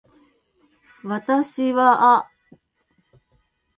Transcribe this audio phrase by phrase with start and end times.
[1.03, 2.29] 私はあ